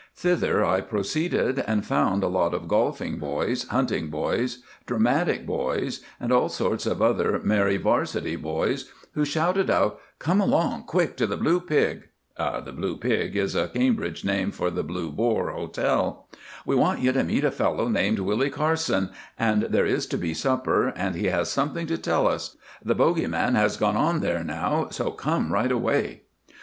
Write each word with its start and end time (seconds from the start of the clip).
Thither 0.15 0.65
I 0.65 0.81
proceeded, 0.81 1.59
and 1.67 1.85
found 1.85 2.23
a 2.23 2.27
lot 2.27 2.55
of 2.55 2.67
golfing 2.67 3.19
boys, 3.19 3.67
hunting 3.67 4.09
boys, 4.09 4.63
dramatic 4.87 5.45
boys, 5.45 6.01
and 6.19 6.31
all 6.31 6.49
sorts 6.49 6.87
of 6.87 7.03
other 7.03 7.39
merry 7.43 7.77
'Varsity 7.77 8.35
boys, 8.35 8.89
who 9.11 9.23
shouted 9.25 9.69
out 9.69 9.99
"Come 10.17 10.41
along 10.41 10.85
quick 10.85 11.15
to 11.17 11.27
the 11.27 11.37
Blue 11.37 11.59
Pig" 11.59 12.07
(the 12.35 12.73
"Blue 12.75 12.97
Pig" 12.97 13.35
is 13.35 13.53
a 13.53 13.67
Cambridge 13.67 14.25
name 14.25 14.49
for 14.49 14.71
the 14.71 14.81
Blue 14.81 15.11
Boar 15.11 15.51
Hotel), 15.51 16.27
"we 16.65 16.75
want 16.75 17.01
you 17.01 17.11
to 17.11 17.23
meet 17.23 17.43
a 17.43 17.51
fellow 17.51 17.87
called 17.93 18.19
Willie 18.21 18.49
Carson, 18.49 19.11
and 19.37 19.65
there 19.69 19.85
is 19.85 20.07
to 20.07 20.17
be 20.17 20.33
supper, 20.33 20.87
and 20.95 21.13
he 21.13 21.27
has 21.27 21.51
something 21.51 21.85
to 21.85 21.95
tell 21.99 22.27
us. 22.27 22.57
The 22.83 22.95
'Bogie 22.95 23.27
Man' 23.27 23.53
has 23.53 23.77
gone 23.77 23.95
on 23.97 24.21
there 24.21 24.43
now, 24.43 24.87
so 24.89 25.11
come 25.11 25.53
right 25.53 25.71
away." 25.71 26.23